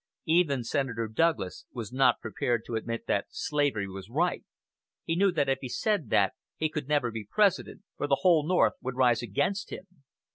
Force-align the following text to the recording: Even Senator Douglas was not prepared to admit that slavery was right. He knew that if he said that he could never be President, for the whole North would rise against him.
Even 0.25 0.63
Senator 0.63 1.07
Douglas 1.07 1.67
was 1.73 1.93
not 1.93 2.21
prepared 2.21 2.63
to 2.65 2.73
admit 2.73 3.05
that 3.05 3.27
slavery 3.29 3.87
was 3.87 4.09
right. 4.09 4.43
He 5.03 5.15
knew 5.15 5.31
that 5.33 5.47
if 5.47 5.59
he 5.61 5.69
said 5.69 6.09
that 6.09 6.33
he 6.57 6.69
could 6.69 6.87
never 6.87 7.11
be 7.11 7.27
President, 7.29 7.83
for 7.97 8.07
the 8.07 8.21
whole 8.21 8.43
North 8.47 8.73
would 8.81 8.95
rise 8.95 9.21
against 9.21 9.71
him. 9.71 9.85